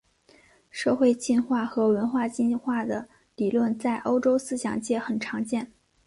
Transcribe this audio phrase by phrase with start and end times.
[0.71, 5.71] 社会进化和文化进化的理论在欧洲思想界很常见。